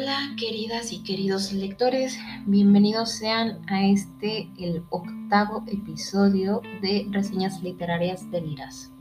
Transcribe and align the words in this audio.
Hola 0.00 0.36
queridas 0.36 0.92
y 0.92 1.02
queridos 1.02 1.52
lectores, 1.52 2.16
bienvenidos 2.46 3.10
sean 3.10 3.58
a 3.66 3.84
este, 3.84 4.48
el 4.56 4.84
octavo 4.90 5.64
episodio 5.66 6.62
de 6.80 7.08
Reseñas 7.10 7.60
Literarias 7.64 8.30
de 8.30 8.40
Liras. 8.40 8.92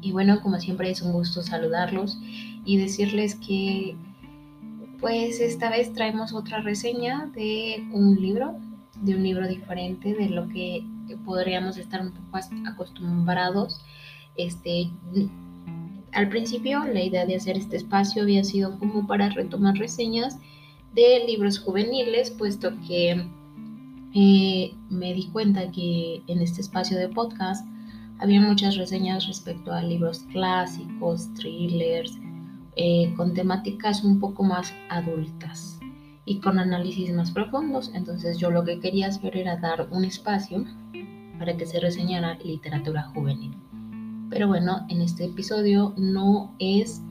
Y 0.00 0.12
bueno, 0.12 0.40
como 0.40 0.58
siempre 0.60 0.90
es 0.90 1.02
un 1.02 1.12
gusto 1.12 1.42
saludarlos 1.42 2.18
y 2.64 2.78
decirles 2.78 3.34
que 3.34 3.96
pues 4.98 5.40
esta 5.40 5.68
vez 5.68 5.92
traemos 5.92 6.32
otra 6.32 6.62
reseña 6.62 7.26
de 7.34 7.86
un 7.92 8.18
libro, 8.18 8.58
de 9.02 9.14
un 9.14 9.22
libro 9.22 9.46
diferente 9.46 10.14
de 10.14 10.30
lo 10.30 10.48
que 10.48 10.86
podríamos 11.26 11.76
estar 11.76 12.00
un 12.00 12.12
poco 12.12 12.38
acostumbrados 12.66 13.82
este, 14.36 14.90
al 16.18 16.28
principio 16.28 16.84
la 16.84 17.00
idea 17.00 17.24
de 17.26 17.36
hacer 17.36 17.56
este 17.56 17.76
espacio 17.76 18.22
había 18.22 18.42
sido 18.42 18.76
como 18.80 19.06
para 19.06 19.28
retomar 19.28 19.76
reseñas 19.76 20.36
de 20.92 21.24
libros 21.24 21.60
juveniles, 21.60 22.32
puesto 22.32 22.72
que 22.88 23.24
eh, 24.16 24.74
me 24.90 25.14
di 25.14 25.28
cuenta 25.28 25.70
que 25.70 26.20
en 26.26 26.40
este 26.40 26.60
espacio 26.60 26.98
de 26.98 27.08
podcast 27.08 27.64
había 28.18 28.40
muchas 28.40 28.76
reseñas 28.76 29.28
respecto 29.28 29.72
a 29.72 29.80
libros 29.80 30.24
clásicos, 30.32 31.32
thrillers, 31.34 32.18
eh, 32.74 33.14
con 33.16 33.32
temáticas 33.32 34.02
un 34.02 34.18
poco 34.18 34.42
más 34.42 34.74
adultas 34.90 35.78
y 36.24 36.40
con 36.40 36.58
análisis 36.58 37.12
más 37.12 37.30
profundos. 37.30 37.92
Entonces 37.94 38.38
yo 38.38 38.50
lo 38.50 38.64
que 38.64 38.80
quería 38.80 39.06
hacer 39.06 39.36
era 39.36 39.56
dar 39.58 39.86
un 39.92 40.04
espacio 40.04 40.64
para 41.38 41.56
que 41.56 41.64
se 41.64 41.78
reseñara 41.78 42.38
literatura 42.42 43.04
juvenil. 43.14 43.67
Pero 44.30 44.46
bueno, 44.46 44.84
en 44.88 45.00
este 45.00 45.24
episodio 45.24 45.94
no 45.96 46.54
es 46.58 47.02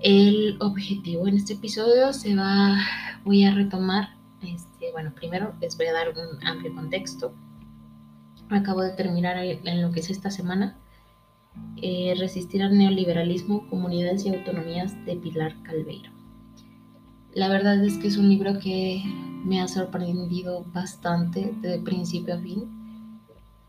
el 0.00 0.56
objetivo. 0.60 1.28
En 1.28 1.36
este 1.36 1.54
episodio 1.54 2.12
se 2.12 2.34
va, 2.34 2.76
voy 3.24 3.44
a 3.44 3.54
retomar, 3.54 4.16
este, 4.42 4.90
bueno, 4.92 5.14
primero 5.14 5.54
les 5.60 5.76
voy 5.76 5.86
a 5.86 5.92
dar 5.92 6.08
un 6.10 6.44
amplio 6.46 6.74
contexto. 6.74 7.32
Acabo 8.50 8.82
de 8.82 8.92
terminar 8.92 9.36
en 9.38 9.82
lo 9.82 9.92
que 9.92 10.00
es 10.00 10.10
esta 10.10 10.30
semana. 10.30 10.76
Eh, 11.76 12.14
resistir 12.18 12.62
al 12.62 12.76
neoliberalismo, 12.76 13.68
comunidades 13.68 14.26
y 14.26 14.34
autonomías 14.34 14.92
de 15.06 15.16
Pilar 15.16 15.54
Calveiro. 15.62 16.10
La 17.32 17.48
verdad 17.48 17.82
es 17.84 17.96
que 17.98 18.08
es 18.08 18.16
un 18.16 18.28
libro 18.28 18.58
que 18.58 19.02
me 19.44 19.60
ha 19.60 19.68
sorprendido 19.68 20.64
bastante 20.72 21.54
de 21.60 21.78
principio 21.78 22.34
a 22.34 22.38
fin 22.38 22.83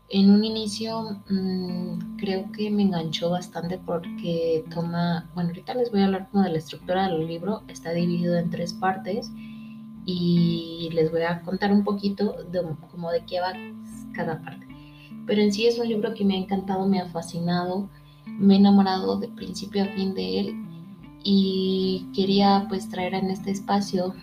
en 0.08 0.30
un 0.30 0.44
inicio 0.44 1.20
mm, 1.28 2.16
creo 2.16 2.50
que 2.52 2.70
me 2.70 2.82
enganchó 2.82 3.30
bastante 3.30 3.78
porque 3.78 4.64
toma, 4.72 5.28
bueno, 5.34 5.50
ahorita 5.50 5.74
les 5.74 5.90
voy 5.90 6.00
a 6.00 6.06
hablar 6.06 6.28
como 6.30 6.44
de 6.44 6.50
la 6.50 6.58
estructura 6.58 7.08
del 7.08 7.26
libro, 7.26 7.62
está 7.68 7.92
dividido 7.92 8.36
en 8.36 8.50
tres 8.50 8.72
partes 8.72 9.30
y 10.04 10.88
les 10.92 11.10
voy 11.10 11.22
a 11.22 11.42
contar 11.42 11.72
un 11.72 11.82
poquito 11.82 12.44
de 12.50 12.62
como 12.90 13.10
de 13.10 13.24
qué 13.24 13.40
va 13.40 13.52
cada 14.12 14.40
parte. 14.42 14.66
Pero 15.26 15.42
en 15.42 15.52
sí 15.52 15.66
es 15.66 15.78
un 15.78 15.88
libro 15.88 16.14
que 16.14 16.24
me 16.24 16.34
ha 16.34 16.38
encantado, 16.38 16.86
me 16.86 17.00
ha 17.00 17.06
fascinado, 17.06 17.90
me 18.26 18.54
he 18.54 18.58
enamorado 18.58 19.18
de 19.18 19.28
principio 19.28 19.82
a 19.82 19.88
fin 19.88 20.14
de 20.14 20.40
él 20.40 20.54
y 21.24 22.06
quería 22.14 22.66
pues 22.68 22.88
traer 22.88 23.14
en 23.14 23.30
este 23.30 23.50
espacio 23.50 24.14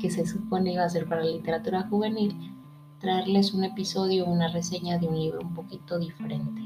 que 0.00 0.10
se 0.10 0.26
supone 0.26 0.72
iba 0.72 0.84
a 0.84 0.88
ser 0.88 1.06
para 1.06 1.22
la 1.22 1.30
literatura 1.30 1.82
juvenil 1.90 2.55
traerles 3.06 3.54
un 3.54 3.62
episodio, 3.62 4.26
una 4.26 4.48
reseña 4.48 4.98
de 4.98 5.06
un 5.06 5.16
libro 5.16 5.38
un 5.40 5.54
poquito 5.54 5.96
diferente, 5.96 6.60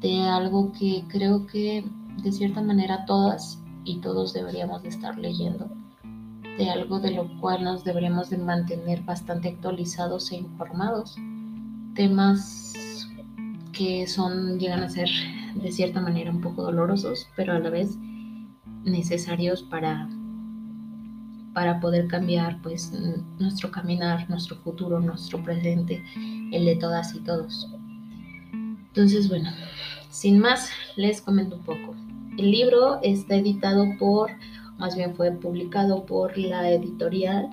de 0.00 0.20
algo 0.20 0.70
que 0.72 1.02
creo 1.08 1.46
que 1.46 1.82
de 2.22 2.30
cierta 2.30 2.60
manera 2.60 3.06
todas 3.06 3.58
y 3.84 4.00
todos 4.00 4.34
deberíamos 4.34 4.82
de 4.82 4.90
estar 4.90 5.16
leyendo, 5.16 5.70
de 6.58 6.68
algo 6.68 7.00
de 7.00 7.12
lo 7.12 7.26
cual 7.40 7.64
nos 7.64 7.84
deberíamos 7.84 8.28
de 8.28 8.36
mantener 8.36 9.00
bastante 9.00 9.48
actualizados 9.48 10.30
e 10.30 10.36
informados, 10.36 11.16
temas 11.94 12.74
que 13.72 14.06
son 14.06 14.58
llegan 14.58 14.82
a 14.82 14.90
ser 14.90 15.08
de 15.54 15.72
cierta 15.72 16.02
manera 16.02 16.30
un 16.30 16.42
poco 16.42 16.64
dolorosos, 16.64 17.28
pero 17.34 17.54
a 17.54 17.58
la 17.60 17.70
vez 17.70 17.96
necesarios 18.84 19.62
para 19.62 20.06
para 21.54 21.80
poder 21.80 22.06
cambiar 22.06 22.60
pues 22.62 22.92
nuestro 23.38 23.70
caminar, 23.70 24.28
nuestro 24.30 24.56
futuro, 24.56 25.00
nuestro 25.00 25.42
presente, 25.42 26.02
el 26.52 26.64
de 26.64 26.76
todas 26.76 27.14
y 27.14 27.20
todos. 27.20 27.68
Entonces, 28.52 29.28
bueno, 29.28 29.50
sin 30.10 30.38
más, 30.38 30.70
les 30.96 31.20
comento 31.20 31.56
un 31.56 31.62
poco. 31.62 31.94
El 32.36 32.50
libro 32.50 33.00
está 33.02 33.36
editado 33.36 33.86
por, 33.98 34.30
más 34.78 34.96
bien 34.96 35.14
fue 35.14 35.32
publicado 35.32 36.06
por 36.06 36.36
la 36.38 36.70
editorial 36.70 37.50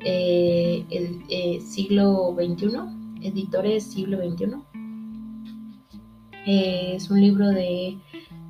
eh, 0.00 0.84
el, 0.90 1.22
eh, 1.28 1.60
siglo 1.60 2.34
XXI, 2.34 3.26
editores 3.26 3.84
siglo 3.84 4.18
XXI. 4.18 4.56
Eh, 6.46 6.92
es 6.96 7.10
un 7.10 7.20
libro 7.20 7.48
de 7.48 7.98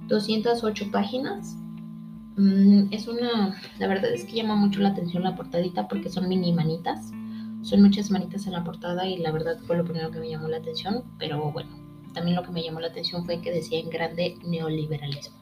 208 0.06 0.90
páginas 0.92 1.56
es 2.90 3.08
una, 3.08 3.60
la 3.78 3.86
verdad 3.86 4.12
es 4.12 4.24
que 4.24 4.36
llama 4.36 4.56
mucho 4.56 4.80
la 4.80 4.90
atención 4.90 5.22
la 5.22 5.36
portadita 5.36 5.88
porque 5.88 6.10
son 6.10 6.28
mini 6.28 6.52
manitas. 6.52 7.10
Son 7.62 7.82
muchas 7.82 8.10
manitas 8.10 8.46
en 8.46 8.52
la 8.52 8.64
portada 8.64 9.06
y 9.06 9.18
la 9.18 9.32
verdad 9.32 9.58
fue 9.66 9.76
lo 9.76 9.84
primero 9.84 10.10
que 10.10 10.18
me 10.18 10.30
llamó 10.30 10.48
la 10.48 10.58
atención. 10.58 11.04
Pero 11.18 11.50
bueno, 11.52 11.70
también 12.14 12.36
lo 12.36 12.42
que 12.42 12.50
me 12.50 12.62
llamó 12.62 12.80
la 12.80 12.88
atención 12.88 13.24
fue 13.24 13.40
que 13.40 13.52
decía 13.52 13.78
en 13.78 13.90
grande 13.90 14.38
neoliberalismo. 14.44 15.36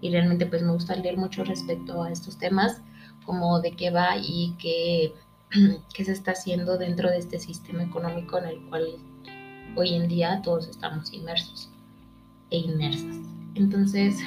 Y 0.00 0.10
realmente 0.10 0.46
pues 0.46 0.62
me 0.62 0.72
gusta 0.72 0.94
leer 0.96 1.16
mucho 1.16 1.44
respecto 1.44 2.02
a 2.02 2.10
estos 2.10 2.38
temas, 2.38 2.82
como 3.24 3.60
de 3.60 3.72
qué 3.72 3.90
va 3.90 4.16
y 4.16 4.54
qué, 4.58 5.14
qué 5.94 6.04
se 6.04 6.12
está 6.12 6.32
haciendo 6.32 6.78
dentro 6.78 7.10
de 7.10 7.18
este 7.18 7.38
sistema 7.38 7.82
económico 7.82 8.38
en 8.38 8.46
el 8.46 8.60
cual 8.68 8.86
hoy 9.76 9.94
en 9.94 10.08
día 10.08 10.40
todos 10.42 10.68
estamos 10.68 11.12
inmersos 11.12 11.70
e 12.50 12.58
inmersas. 12.58 13.16
Entonces, 13.54 14.18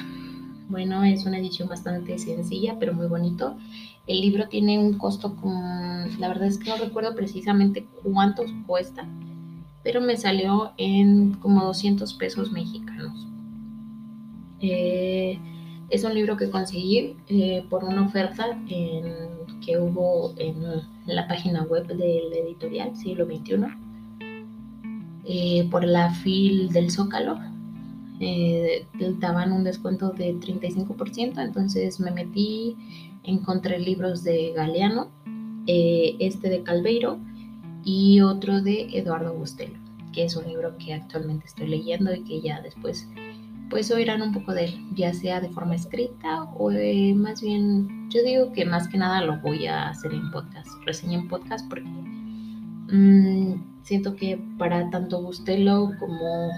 bueno, 0.68 1.04
es 1.04 1.26
una 1.26 1.38
edición 1.38 1.68
bastante 1.68 2.18
sencilla, 2.18 2.76
pero 2.78 2.94
muy 2.94 3.06
bonito. 3.06 3.56
El 4.06 4.20
libro 4.20 4.48
tiene 4.48 4.78
un 4.78 4.98
costo 4.98 5.36
la 6.18 6.28
verdad 6.28 6.48
es 6.48 6.58
que 6.58 6.70
no 6.70 6.76
recuerdo 6.76 7.14
precisamente 7.14 7.86
cuántos 8.02 8.50
cuesta, 8.66 9.06
pero 9.82 10.00
me 10.00 10.16
salió 10.16 10.72
en 10.76 11.34
como 11.34 11.64
200 11.64 12.14
pesos 12.14 12.52
mexicanos. 12.52 13.26
Eh, 14.60 15.38
es 15.90 16.04
un 16.04 16.14
libro 16.14 16.36
que 16.36 16.50
conseguí 16.50 17.16
eh, 17.28 17.64
por 17.68 17.84
una 17.84 18.06
oferta 18.06 18.58
que 18.66 19.78
hubo 19.78 20.34
en 20.38 20.62
la 21.06 21.26
página 21.28 21.62
web 21.62 21.86
del 21.86 22.32
editorial 22.32 22.96
Siglo 22.96 23.26
XXI, 23.26 23.56
eh, 25.26 25.68
por 25.70 25.84
la 25.84 26.10
FIL 26.10 26.70
del 26.70 26.90
Zócalo 26.90 27.38
eh, 28.20 28.86
daban 29.18 29.52
un 29.52 29.64
descuento 29.64 30.10
de 30.10 30.34
35%, 30.34 31.42
entonces 31.42 31.98
me 32.00 32.10
metí, 32.10 32.76
encontré 33.24 33.78
libros 33.78 34.22
de 34.22 34.52
Galeano, 34.54 35.08
eh, 35.66 36.16
este 36.20 36.48
de 36.50 36.62
Calveiro 36.62 37.18
y 37.84 38.20
otro 38.20 38.60
de 38.60 38.88
Eduardo 38.92 39.34
Bustelo, 39.34 39.78
que 40.12 40.24
es 40.24 40.36
un 40.36 40.46
libro 40.46 40.76
que 40.78 40.94
actualmente 40.94 41.46
estoy 41.46 41.68
leyendo 41.68 42.14
y 42.14 42.22
que 42.22 42.40
ya 42.40 42.60
después 42.60 43.08
pues 43.70 43.90
oirán 43.90 44.22
un 44.22 44.32
poco 44.32 44.52
de 44.52 44.66
él, 44.66 44.74
ya 44.94 45.12
sea 45.14 45.40
de 45.40 45.48
forma 45.48 45.74
escrita 45.74 46.44
o 46.58 46.70
eh, 46.70 47.14
más 47.14 47.40
bien, 47.40 48.08
yo 48.10 48.22
digo 48.22 48.52
que 48.52 48.64
más 48.64 48.88
que 48.88 48.98
nada 48.98 49.22
lo 49.22 49.40
voy 49.40 49.66
a 49.66 49.88
hacer 49.88 50.12
en 50.12 50.30
podcast, 50.30 50.68
reseña 50.84 51.18
en 51.18 51.28
podcast 51.28 51.68
porque 51.68 51.88
mm, 51.88 53.82
siento 53.82 54.14
que 54.14 54.40
para 54.58 54.88
tanto 54.90 55.22
Bustelo 55.22 55.90
como 55.98 56.50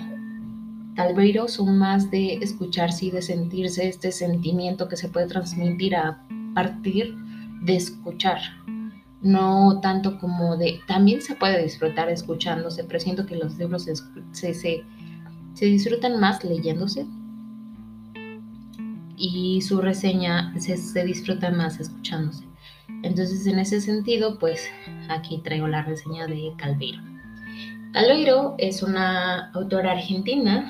Calveiro 0.97 1.47
son 1.47 1.79
más 1.79 2.11
de 2.11 2.34
escucharse 2.37 3.07
y 3.07 3.10
de 3.10 3.21
sentirse 3.21 3.87
este 3.87 4.10
sentimiento 4.10 4.89
que 4.89 4.97
se 4.97 5.10
puede 5.10 5.27
transmitir 5.27 5.95
a 5.95 6.27
partir 6.54 7.15
de 7.63 7.77
escuchar. 7.77 8.41
No 9.21 9.81
tanto 9.83 10.19
como 10.19 10.57
de... 10.57 10.81
También 10.89 11.21
se 11.21 11.34
puede 11.34 11.63
disfrutar 11.63 12.09
escuchándose, 12.09 12.84
pero 12.84 12.98
siento 12.98 13.27
que 13.27 13.37
los 13.37 13.59
libros 13.59 13.87
se, 14.33 14.54
se, 14.54 14.84
disfrutan 15.60 16.19
más 16.19 16.43
leyéndose 16.45 17.07
y 19.19 19.60
su 19.60 19.81
reseña 19.83 20.59
se, 20.59 20.78
se 20.78 21.04
disfruta 21.04 21.51
más 21.51 21.78
escuchándose. 21.78 22.45
Entonces, 23.03 23.47
en 23.47 23.59
ese 23.59 23.83
sentido, 23.83 24.39
pues 24.39 24.66
aquí 25.10 25.39
traigo 25.39 25.69
la 25.69 25.83
reseña 25.83 26.27
de 26.27 26.53
Calveiro. 26.57 27.16
Aloiro 27.97 28.57
es 28.59 28.83
una 28.83 29.51
autora 29.53 29.93
argentina 29.93 30.69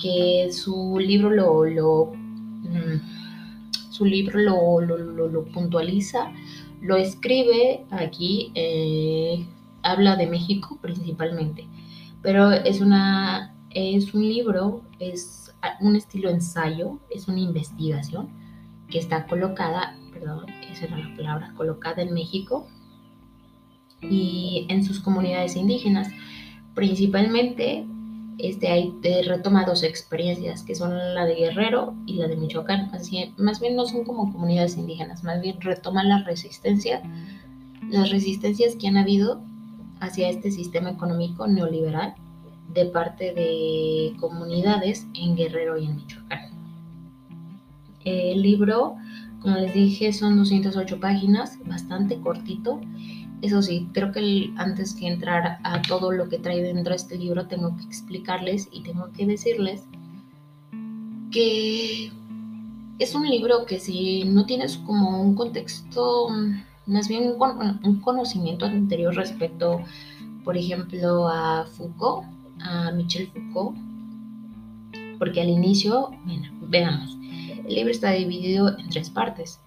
que 0.00 0.48
su 0.50 0.98
libro 0.98 1.28
lo, 1.28 1.66
lo 1.66 2.12
mm, 2.14 3.90
su 3.90 4.06
libro 4.06 4.38
lo, 4.38 4.80
lo, 4.80 5.44
puntualiza, 5.44 6.32
lo 6.80 6.96
escribe 6.96 7.84
aquí, 7.90 8.50
eh, 8.54 9.46
habla 9.82 10.16
de 10.16 10.26
México 10.26 10.78
principalmente, 10.80 11.68
pero 12.22 12.50
es, 12.50 12.80
una, 12.80 13.54
es 13.68 14.14
un 14.14 14.22
libro, 14.22 14.80
es 15.00 15.54
un 15.82 15.96
estilo 15.96 16.30
ensayo, 16.30 16.98
es 17.10 17.28
una 17.28 17.40
investigación 17.40 18.30
que 18.88 18.98
está 18.98 19.26
colocada 19.26 19.98
perdón, 20.14 20.46
esa 20.70 20.86
era 20.86 20.96
la 20.96 21.14
palabra, 21.14 21.52
colocada 21.58 22.00
en 22.00 22.14
México 22.14 22.66
y 24.02 24.66
en 24.68 24.84
sus 24.84 25.00
comunidades 25.00 25.56
indígenas. 25.56 26.08
Principalmente 26.74 27.86
este, 28.38 28.68
hay 28.68 28.94
retoma 29.26 29.64
dos 29.64 29.82
experiencias, 29.82 30.62
que 30.62 30.74
son 30.74 31.14
la 31.14 31.24
de 31.26 31.34
Guerrero 31.34 31.94
y 32.06 32.14
la 32.14 32.28
de 32.28 32.36
Michoacán. 32.36 32.90
Así, 32.92 33.32
más 33.36 33.60
bien 33.60 33.76
no 33.76 33.86
son 33.86 34.04
como 34.04 34.32
comunidades 34.32 34.76
indígenas, 34.76 35.22
más 35.22 35.40
bien 35.40 35.60
retoman 35.60 36.08
la 36.08 36.22
resistencia, 36.24 37.02
las 37.90 38.10
resistencias 38.10 38.76
que 38.76 38.88
han 38.88 38.96
habido 38.96 39.40
hacia 40.00 40.28
este 40.28 40.50
sistema 40.50 40.90
económico 40.90 41.46
neoliberal 41.46 42.14
de 42.74 42.86
parte 42.86 43.32
de 43.32 44.14
comunidades 44.18 45.06
en 45.14 45.36
Guerrero 45.36 45.78
y 45.78 45.84
en 45.86 45.96
Michoacán. 45.96 46.40
El 48.04 48.42
libro, 48.42 48.96
como 49.40 49.56
les 49.56 49.74
dije, 49.74 50.12
son 50.12 50.36
208 50.36 50.98
páginas, 50.98 51.58
bastante 51.64 52.18
cortito 52.18 52.80
eso 53.42 53.60
sí, 53.60 53.88
creo 53.92 54.12
que 54.12 54.52
antes 54.56 54.94
que 54.94 55.08
entrar 55.08 55.58
a 55.64 55.82
todo 55.82 56.12
lo 56.12 56.28
que 56.28 56.38
trae 56.38 56.62
dentro 56.62 56.90
de 56.90 56.96
este 56.96 57.18
libro, 57.18 57.46
tengo 57.48 57.76
que 57.76 57.82
explicarles 57.82 58.68
y 58.70 58.82
tengo 58.82 59.10
que 59.12 59.26
decirles 59.26 59.82
que 61.32 62.12
es 63.00 63.14
un 63.16 63.28
libro 63.28 63.66
que 63.66 63.80
si 63.80 64.22
no 64.24 64.46
tienes 64.46 64.76
como 64.78 65.20
un 65.20 65.34
contexto, 65.34 66.28
más 66.86 67.08
bien 67.08 67.34
un 67.36 68.00
conocimiento 68.00 68.64
anterior 68.64 69.12
respecto, 69.16 69.80
por 70.44 70.56
ejemplo, 70.56 71.28
a 71.28 71.66
Foucault, 71.66 72.24
a 72.60 72.92
Michel 72.92 73.26
Foucault, 73.26 73.76
porque 75.18 75.40
al 75.40 75.48
inicio, 75.48 76.10
veamos, 76.68 77.16
el 77.66 77.74
libro 77.74 77.90
está 77.90 78.12
dividido 78.12 78.78
en 78.78 78.88
tres 78.88 79.10
partes. 79.10 79.60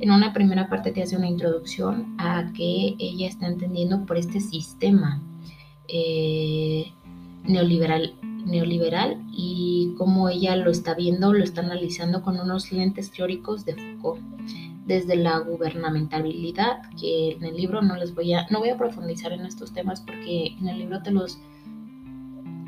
En 0.00 0.10
una 0.10 0.32
primera 0.32 0.68
parte 0.68 0.92
te 0.92 1.02
hace 1.02 1.16
una 1.16 1.28
introducción 1.28 2.14
a 2.18 2.50
que 2.54 2.96
ella 2.98 3.28
está 3.28 3.46
entendiendo 3.46 4.06
por 4.06 4.16
este 4.16 4.40
sistema 4.40 5.22
eh, 5.88 6.90
neoliberal, 7.44 8.14
neoliberal 8.22 9.22
y 9.30 9.94
cómo 9.98 10.30
ella 10.30 10.56
lo 10.56 10.70
está 10.70 10.94
viendo, 10.94 11.34
lo 11.34 11.44
está 11.44 11.60
analizando 11.60 12.22
con 12.22 12.40
unos 12.40 12.72
lentes 12.72 13.10
teóricos 13.10 13.66
de 13.66 13.74
Foucault 13.74 14.22
desde 14.86 15.16
la 15.16 15.38
gubernamentalidad, 15.38 16.80
que 16.98 17.32
en 17.32 17.44
el 17.44 17.56
libro 17.56 17.82
no 17.82 17.94
les 17.96 18.14
voy 18.14 18.32
a, 18.32 18.46
no 18.48 18.60
voy 18.60 18.70
a 18.70 18.78
profundizar 18.78 19.32
en 19.32 19.44
estos 19.44 19.72
temas 19.72 20.00
porque 20.00 20.56
en 20.58 20.66
el 20.66 20.78
libro 20.78 21.02
te 21.02 21.10
los, 21.10 21.38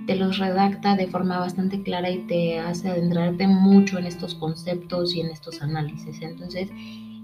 te 0.06 0.16
los 0.16 0.38
redacta 0.38 0.96
de 0.96 1.06
forma 1.06 1.38
bastante 1.38 1.82
clara 1.82 2.10
y 2.10 2.18
te 2.26 2.58
hace 2.58 2.90
adentrarte 2.90 3.46
mucho 3.46 3.98
en 3.98 4.06
estos 4.06 4.34
conceptos 4.34 5.14
y 5.14 5.22
en 5.22 5.30
estos 5.30 5.62
análisis. 5.62 6.20
Entonces, 6.20 6.70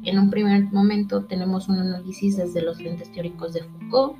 en 0.08 0.18
un 0.18 0.30
primer 0.30 0.72
momento 0.72 1.24
tenemos 1.24 1.68
un 1.68 1.78
análisis 1.78 2.36
desde 2.36 2.62
los 2.62 2.80
lentes 2.80 3.12
teóricos 3.12 3.52
de 3.52 3.62
Foucault, 3.62 4.16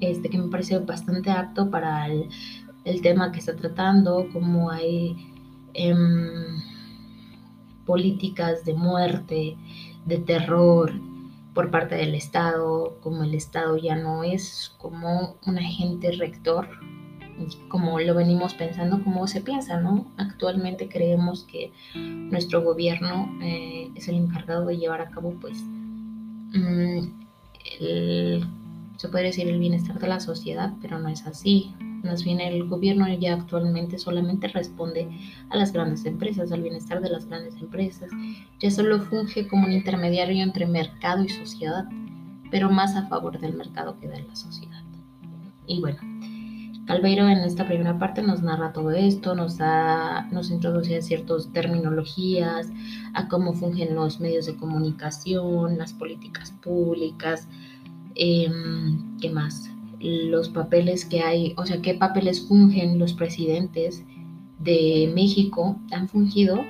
este, 0.00 0.28
que 0.28 0.38
me 0.38 0.48
parece 0.48 0.78
bastante 0.78 1.30
apto 1.30 1.70
para 1.70 2.06
el, 2.08 2.28
tema 3.02 3.32
que 3.32 3.38
está 3.38 3.56
tratando, 3.56 4.28
como 4.32 4.70
hay 4.70 5.16
em, 5.74 6.62
políticas 7.84 8.64
de 8.64 8.74
muerte, 8.74 9.56
de 10.04 10.18
terror 10.18 10.92
por 11.54 11.70
parte 11.70 11.94
del 11.94 12.14
Estado, 12.14 12.98
como 13.00 13.24
el 13.24 13.34
Estado 13.34 13.76
ya 13.78 13.96
no 13.96 14.22
es 14.22 14.74
como 14.78 15.36
un 15.46 15.58
agente 15.58 16.12
rector 16.12 16.68
como 17.68 17.98
lo 18.00 18.14
venimos 18.14 18.54
pensando, 18.54 19.02
como 19.02 19.26
se 19.26 19.40
piensa, 19.40 19.80
¿no? 19.80 20.06
Actualmente 20.16 20.88
creemos 20.88 21.44
que 21.44 21.72
nuestro 21.94 22.62
gobierno 22.62 23.30
eh, 23.42 23.90
es 23.94 24.08
el 24.08 24.16
encargado 24.16 24.66
de 24.66 24.78
llevar 24.78 25.00
a 25.00 25.10
cabo, 25.10 25.34
pues, 25.40 25.62
mm, 26.54 27.00
se 28.96 29.08
puede 29.10 29.24
decir 29.24 29.48
el 29.48 29.58
bienestar 29.58 29.98
de 29.98 30.08
la 30.08 30.20
sociedad, 30.20 30.72
pero 30.80 30.98
no 30.98 31.08
es 31.08 31.26
así. 31.26 31.74
Más 32.02 32.24
bien 32.24 32.40
el 32.40 32.68
gobierno 32.68 33.08
ya 33.08 33.34
actualmente 33.34 33.98
solamente 33.98 34.48
responde 34.48 35.08
a 35.50 35.56
las 35.56 35.72
grandes 35.72 36.04
empresas, 36.04 36.52
al 36.52 36.62
bienestar 36.62 37.00
de 37.00 37.10
las 37.10 37.26
grandes 37.26 37.56
empresas. 37.56 38.10
Ya 38.60 38.70
solo 38.70 39.00
funge 39.00 39.48
como 39.48 39.66
un 39.66 39.72
intermediario 39.72 40.42
entre 40.42 40.66
mercado 40.66 41.24
y 41.24 41.28
sociedad, 41.28 41.84
pero 42.50 42.70
más 42.70 42.94
a 42.94 43.08
favor 43.08 43.40
del 43.40 43.54
mercado 43.54 43.98
que 43.98 44.08
de 44.08 44.22
la 44.22 44.36
sociedad. 44.36 44.82
Y 45.66 45.80
bueno, 45.80 45.98
Calveiro 46.86 47.28
en 47.28 47.38
esta 47.38 47.66
primera 47.66 47.98
parte 47.98 48.22
nos 48.22 48.42
narra 48.42 48.72
todo 48.72 48.92
esto, 48.92 49.34
nos, 49.34 49.58
da, 49.58 50.28
nos 50.30 50.50
introduce 50.52 50.96
a 50.96 51.02
ciertas 51.02 51.52
terminologías, 51.52 52.68
a 53.12 53.26
cómo 53.26 53.54
fungen 53.54 53.96
los 53.96 54.20
medios 54.20 54.46
de 54.46 54.56
comunicación, 54.56 55.78
las 55.78 55.92
políticas 55.92 56.52
públicas, 56.62 57.48
em, 58.14 59.18
¿qué 59.20 59.30
más? 59.30 59.68
Los 59.98 60.48
papeles 60.48 61.04
que 61.04 61.22
hay, 61.22 61.54
o 61.56 61.66
sea, 61.66 61.82
qué 61.82 61.94
papeles 61.94 62.46
fungen 62.46 63.00
los 63.00 63.14
presidentes 63.14 64.04
de 64.60 65.10
México, 65.12 65.80
han 65.90 66.08
fungido, 66.08 66.64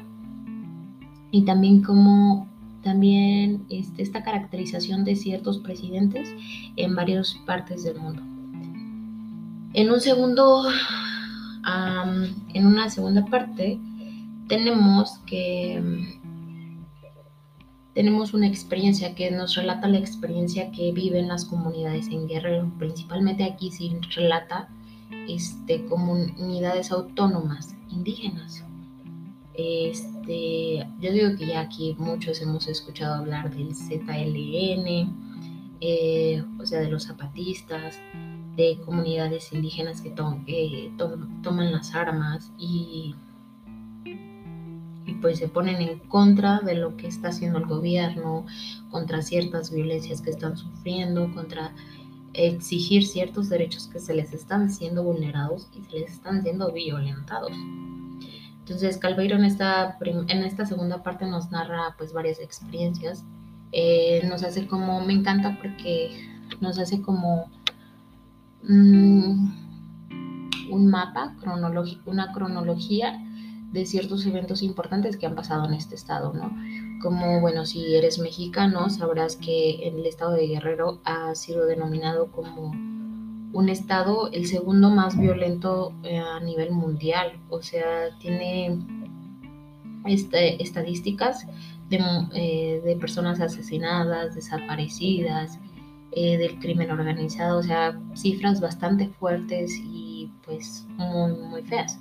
y 1.31 1.43
también 1.43 1.83
cómo 1.83 2.49
también 2.83 3.67
este, 3.69 4.01
esta 4.01 4.23
caracterización 4.23 5.05
de 5.05 5.17
ciertos 5.17 5.59
presidentes 5.59 6.35
en 6.77 6.95
varias 6.95 7.35
partes 7.45 7.83
del 7.83 7.99
mundo. 7.99 8.23
En 9.76 9.90
un 9.90 10.00
segundo, 10.00 10.64
en 12.55 12.67
una 12.67 12.88
segunda 12.88 13.26
parte, 13.26 13.78
tenemos 14.49 15.19
que 15.26 15.82
tenemos 17.93 18.32
una 18.32 18.46
experiencia 18.46 19.14
que 19.14 19.31
nos 19.31 19.55
relata 19.55 19.87
la 19.87 19.99
experiencia 19.99 20.70
que 20.70 20.93
viven 20.93 21.28
las 21.28 21.44
comunidades 21.44 22.08
en 22.08 22.26
Guerrero. 22.26 22.73
Principalmente 22.78 23.44
aquí 23.44 23.70
se 23.70 23.90
relata 24.14 24.70
este, 25.28 25.84
comunidades 25.84 26.90
autónomas 26.90 27.75
indígenas. 27.90 28.64
Este, 29.52 30.87
yo 31.00 31.12
digo 31.12 31.37
que 31.37 31.49
ya 31.49 31.61
aquí 31.61 31.94
muchos 31.99 32.40
hemos 32.40 32.67
escuchado 32.67 33.17
hablar 33.17 33.55
del 33.55 33.75
ZLN, 33.75 35.12
eh, 35.82 36.43
o 36.58 36.64
sea, 36.64 36.81
de 36.81 36.90
los 36.90 37.05
zapatistas, 37.05 37.99
de 38.56 38.79
comunidades 38.85 39.53
indígenas 39.53 40.00
que 40.00 40.11
toman 40.11 41.73
las 41.73 41.94
armas 41.94 42.50
y, 42.58 43.14
y 45.05 45.15
pues 45.20 45.39
se 45.39 45.48
ponen 45.48 45.81
en 45.82 45.98
contra 46.01 46.60
de 46.60 46.75
lo 46.75 46.96
que 46.96 47.06
está 47.06 47.29
haciendo 47.29 47.58
el 47.58 47.67
gobierno, 47.67 48.46
contra 48.91 49.22
ciertas 49.22 49.70
violencias 49.70 50.22
que 50.22 50.31
están 50.31 50.56
sufriendo, 50.56 51.32
contra 51.34 51.72
exigir 52.32 53.06
ciertos 53.06 53.48
derechos 53.48 53.89
que 53.89 53.98
se 53.98 54.15
les 54.15 54.32
están 54.32 54.70
siendo 54.70 55.03
vulnerados 55.03 55.69
y 55.75 55.82
se 55.82 56.01
les 56.01 56.13
están 56.13 56.43
siendo 56.43 56.72
violentados. 56.72 57.53
Entonces 58.58 58.98
Calveiro 58.98 59.36
en 59.36 59.44
esta, 59.44 59.96
en 60.01 60.44
esta 60.44 60.67
segunda 60.67 61.03
parte 61.03 61.27
nos 61.27 61.51
narra 61.51 61.94
pues 61.96 62.13
varias 62.13 62.41
experiencias, 62.41 63.25
eh, 63.72 64.22
nos 64.29 64.43
hace 64.43 64.67
como, 64.67 65.01
me 65.05 65.13
encanta 65.13 65.56
porque 65.60 66.29
nos 66.60 66.79
hace 66.79 67.01
como 67.01 67.51
Mm, 68.69 69.67
un 70.70 70.87
mapa, 70.91 71.37
cronológico, 71.41 72.11
una 72.11 72.32
cronología 72.32 73.23
de 73.73 73.87
ciertos 73.87 74.27
eventos 74.27 74.63
importantes 74.63 75.17
que 75.17 75.27
han 75.27 75.35
pasado 75.35 75.67
en 75.67 75.75
este 75.75 75.94
estado, 75.94 76.32
¿no? 76.32 76.56
Como, 77.03 77.41
bueno, 77.41 77.65
si 77.67 77.94
eres 77.94 78.19
mexicano, 78.19 78.89
sabrás 78.91 79.37
que 79.37 79.89
el 79.89 80.05
estado 80.06 80.32
de 80.32 80.46
Guerrero 80.46 81.01
ha 81.05 81.35
sido 81.35 81.67
denominado 81.67 82.32
como 82.32 82.73
un 83.53 83.69
estado 83.69 84.31
el 84.32 84.46
segundo 84.46 84.91
más 84.91 85.19
violento 85.19 85.93
eh, 86.03 86.19
a 86.19 86.41
nivel 86.41 86.73
mundial, 86.73 87.39
o 87.49 87.63
sea, 87.63 88.17
tiene 88.19 88.79
este, 90.06 90.63
estadísticas 90.63 91.46
de, 91.89 92.01
eh, 92.35 92.82
de 92.85 92.96
personas 92.96 93.41
asesinadas, 93.41 94.35
desaparecidas, 94.35 95.58
eh, 96.13 96.39
del 96.39 96.58
crimen 96.58 96.91
organizado, 96.91 97.58
o 97.58 97.63
sea, 97.63 97.98
cifras 98.15 98.60
bastante 98.60 99.08
fuertes 99.08 99.72
y 99.75 100.31
pues 100.44 100.86
muy, 100.96 101.63
feas. 101.63 101.98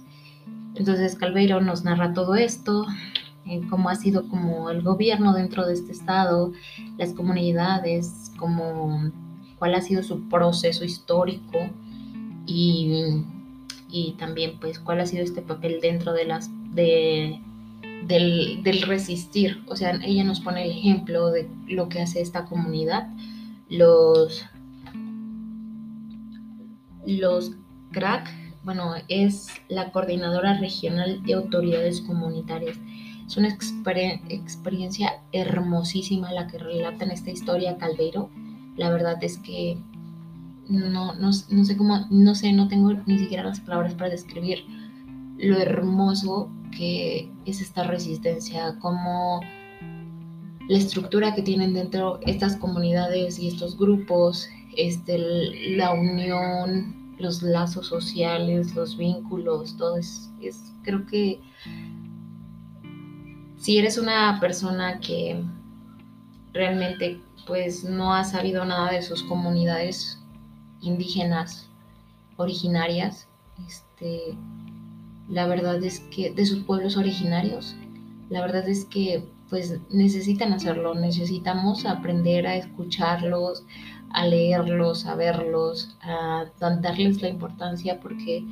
Entonces 0.76 1.16
Calveiro 1.16 1.62
nos 1.62 1.84
narra 1.84 2.14
todo 2.14 2.36
esto, 2.36 2.86
cómo 3.70 3.90
ha 3.90 3.96
sido 3.96 4.28
como 4.30 4.70
el 4.70 4.82
gobierno 4.82 5.34
dentro 5.34 5.66
de 5.66 5.74
este 5.74 5.92
estado, 5.92 6.54
las 6.98 7.14
comunidades, 7.14 8.32
como 8.38 9.12
cuál 9.58 9.76
ha 9.76 9.82
sido 9.82 10.04
su 10.04 10.28
proceso 10.30 10.84
histórico 10.84 11.70
y, 12.46 13.24
y 13.90 14.14
también 14.14 14.60
pues 14.60 14.80
cuál 14.80 15.00
ha 15.00 15.06
sido 15.06 15.24
este 15.24 15.42
papel 15.42 15.80
dentro 15.82 16.14
de 16.14 16.26
las 16.26 16.50
de 16.74 17.40
del, 18.06 18.62
del, 18.64 18.84
resistir. 18.84 19.64
O 19.68 19.76
sea, 19.76 20.00
ella 20.04 20.24
nos 20.24 20.40
pone 20.40 20.64
el 20.64 20.72
ejemplo 20.72 21.32
de 21.32 21.50
lo 21.68 21.90
que 21.90 22.02
hace 22.02 22.22
esta 22.22 22.46
comunidad 22.46 23.08
los, 23.70 24.46
los 27.06 27.52
CRAC, 27.92 28.30
bueno, 28.64 28.94
es 29.08 29.48
la 29.70 29.92
Coordinadora 29.92 30.58
Regional 30.58 31.24
de 31.24 31.34
Autoridades 31.34 32.02
Comunitarias. 32.02 32.78
Es 33.28 33.38
una 33.38 33.50
experiencia 33.50 35.24
hermosísima 35.32 36.32
la 36.32 36.48
que 36.48 36.58
relata 36.58 37.06
en 37.06 37.12
esta 37.12 37.32
historia 37.32 37.78
Caldeiro. 37.78 38.30
La 38.76 38.90
verdad 38.90 39.24
es 39.24 39.38
que 39.38 39.78
no, 40.68 41.14
no, 41.16 41.32
no 41.50 41.66
sé 41.66 41.78
cómo, 41.78 42.06
no 42.10 42.36
sé, 42.36 42.54
no 42.54 42.68
tengo 42.68 42.94
ni 43.06 43.20
siquiera 43.20 43.44
las 43.44 43.60
palabras 43.62 43.94
para 43.94 44.10
describir 44.10 44.66
lo 45.38 45.58
hermoso 45.58 46.50
que 46.76 47.32
es 47.46 47.62
esta 47.62 47.84
resistencia, 47.84 48.78
como 48.80 49.42
la 50.68 50.78
estructura 50.78 51.36
que 51.36 51.42
tienen 51.42 51.74
dentro 51.74 52.20
estas 52.26 52.58
comunidades 52.58 53.40
y 53.40 53.48
estos 53.48 53.78
grupos, 53.78 54.48
este, 54.76 55.18
la 55.76 55.94
unión, 55.94 57.16
los 57.20 57.42
lazos 57.42 57.88
sociales, 57.88 58.76
los 58.76 58.98
vínculos, 58.98 59.78
todo 59.78 59.98
es, 59.98 60.30
es 60.42 60.74
creo 60.84 61.06
que 61.06 61.40
si 63.58 63.78
eres 63.78 63.98
una 63.98 64.40
persona 64.40 65.00
que 65.00 65.44
realmente 66.54 67.20
pues 67.48 67.84
no 67.84 68.14
ha 68.14 68.24
sabido 68.24 68.66
nada 68.66 68.92
de 68.92 69.02
sus 69.02 69.24
comunidades 69.24 70.20
indígenas 70.82 71.70
originarias, 72.38 73.28
este, 73.68 74.36
la 75.30 75.48
verdad 75.48 75.84
es 75.84 76.00
que 76.12 76.32
de 76.32 76.46
sus 76.46 76.64
pueblos 76.64 76.98
originarios, 76.98 77.76
la 78.30 78.42
verdad 78.42 78.68
es 78.68 78.86
que 78.86 79.28
pues 79.50 79.80
necesitan 79.90 80.54
hacerlo, 80.54 80.96
necesitamos 80.96 81.86
aprender 81.86 82.48
a 82.48 82.56
escucharlos, 82.56 83.66
a 84.10 84.26
leerlos, 84.26 85.06
a 85.06 85.16
verlos, 85.16 85.98
a 86.02 86.46
darles 86.60 87.22
la 87.22 87.30
importancia 87.30 88.00
porque 88.00 88.44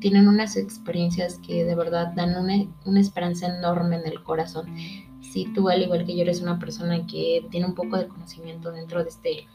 tienen 0.00 0.28
unas 0.28 0.56
experiencias 0.56 1.38
que 1.38 1.64
de 1.64 1.74
verdad 1.74 2.12
dan 2.16 2.34
una, 2.36 2.54
una 2.84 3.00
esperanza 3.00 3.46
enorme 3.46 3.96
en 3.96 4.06
el 4.06 4.22
corazón. 4.22 4.74
Si 5.20 5.44
tú, 5.52 5.68
al 5.68 5.82
igual 5.82 6.04
que 6.04 6.16
yo, 6.16 6.22
eres 6.22 6.40
una 6.40 6.58
persona 6.58 7.06
que 7.06 7.46
tiene 7.50 7.66
un 7.66 7.74
poco 7.74 7.96
de 7.98 8.08
conocimiento 8.08 8.72
dentro 8.72 9.02
de 9.02 9.10
este 9.10 9.46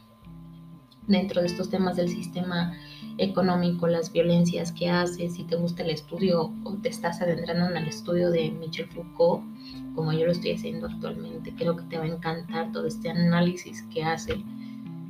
dentro 1.08 1.42
de 1.42 1.48
estos 1.48 1.70
temas 1.70 1.96
del 1.96 2.10
sistema 2.10 2.74
económico, 3.18 3.88
las 3.88 4.12
violencias 4.12 4.72
que 4.72 4.90
hace, 4.90 5.30
si 5.30 5.44
te 5.44 5.56
gusta 5.56 5.84
el 5.84 5.92
estudio 5.92 6.54
o 6.64 6.74
te 6.82 6.90
estás 6.90 7.22
adentrando 7.22 7.70
en 7.70 7.78
el 7.78 7.88
estudio 7.88 8.32
de 8.32 8.52
Michel 8.52 8.88
Foucault, 8.88 9.44
como 9.96 10.12
yo 10.14 10.26
lo 10.26 10.32
estoy 10.32 10.52
haciendo 10.52 10.88
actualmente, 10.88 11.54
creo 11.56 11.76
que 11.76 11.84
te 11.84 11.98
va 11.98 12.04
a 12.04 12.08
encantar 12.08 12.72
todo 12.72 12.86
este 12.86 13.10
análisis 13.10 13.84
que 13.94 14.04
hace 14.04 14.44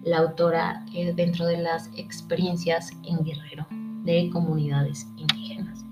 la 0.04 0.20
autora 0.20 0.86
eh, 0.94 1.14
dentro 1.16 1.46
de 1.46 1.58
las 1.58 1.90
experiencias 1.98 2.92
en 3.04 3.24
Guerrero 3.24 3.66
de 4.04 4.30
comunidades 4.32 5.08
indígenas. 5.18 5.84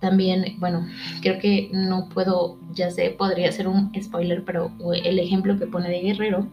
También, 0.00 0.56
bueno, 0.58 0.86
creo 1.22 1.38
que 1.38 1.70
no 1.72 2.08
puedo, 2.08 2.58
ya 2.72 2.90
sé, 2.90 3.10
podría 3.10 3.52
ser 3.52 3.68
un 3.68 3.92
spoiler, 4.02 4.44
pero 4.44 4.72
el 5.02 5.18
ejemplo 5.18 5.58
que 5.58 5.66
pone 5.66 5.88
de 5.88 6.00
Guerrero 6.00 6.48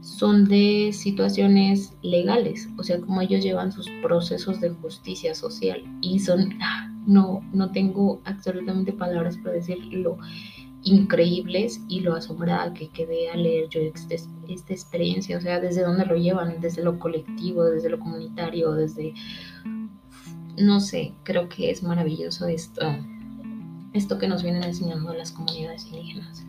son 0.00 0.46
de 0.46 0.90
situaciones 0.92 1.94
legales, 2.02 2.68
o 2.78 2.82
sea, 2.82 3.00
como 3.00 3.20
ellos 3.20 3.42
llevan 3.42 3.70
sus 3.70 3.88
procesos 4.02 4.60
de 4.60 4.70
justicia 4.70 5.34
social 5.34 5.82
y 6.00 6.18
son, 6.18 6.58
ah, 6.62 6.90
no, 7.06 7.42
no 7.52 7.70
tengo 7.70 8.20
absolutamente 8.24 8.92
palabras 8.92 9.36
para 9.38 9.56
decir 9.56 9.78
lo 9.92 10.18
increíbles 10.82 11.80
y 11.88 12.00
lo 12.00 12.14
asombrada 12.14 12.72
que 12.72 12.88
quedé 12.88 13.30
al 13.30 13.42
leer 13.42 13.68
yo 13.68 13.80
esta 13.80 14.72
experiencia, 14.72 15.36
o 15.36 15.40
sea, 15.40 15.60
desde 15.60 15.82
dónde 15.82 16.06
lo 16.06 16.16
llevan, 16.16 16.60
desde 16.60 16.82
lo 16.82 16.98
colectivo, 16.98 17.64
desde 17.64 17.90
lo 17.90 17.98
comunitario, 17.98 18.72
desde, 18.72 19.14
no 20.56 20.80
sé, 20.80 21.12
creo 21.22 21.48
que 21.48 21.70
es 21.70 21.82
maravilloso 21.82 22.46
esto, 22.46 22.80
esto 23.92 24.18
que 24.18 24.28
nos 24.28 24.42
vienen 24.42 24.64
enseñando 24.64 25.12
las 25.14 25.32
comunidades 25.32 25.86
indígenas. 25.86 26.44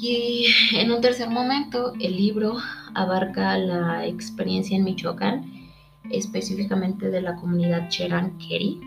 Y 0.00 0.46
en 0.74 0.92
un 0.92 1.00
tercer 1.00 1.28
momento, 1.28 1.92
el 2.00 2.16
libro 2.16 2.56
abarca 2.94 3.58
la 3.58 4.06
experiencia 4.06 4.76
en 4.76 4.84
Michoacán, 4.84 5.70
específicamente 6.10 7.10
de 7.10 7.20
la 7.20 7.34
comunidad 7.34 7.88
Cherán-Keri, 7.88 8.80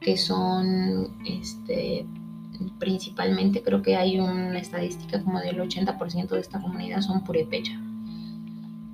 que 0.00 0.16
son 0.16 1.14
este, 1.26 2.06
principalmente, 2.78 3.62
creo 3.62 3.82
que 3.82 3.96
hay 3.96 4.18
una 4.18 4.58
estadística 4.58 5.22
como 5.22 5.40
del 5.40 5.58
80% 5.58 6.28
de 6.28 6.40
esta 6.40 6.60
comunidad 6.60 7.00
son 7.00 7.24
purepecha. 7.24 7.72